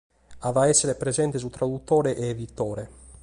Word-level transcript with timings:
At 0.41 0.57
a 0.57 0.65
èssere 0.65 0.95
presente 0.95 1.37
su 1.37 1.51
tradutore 1.51 2.15
e 2.17 2.29
editore. 2.29 2.89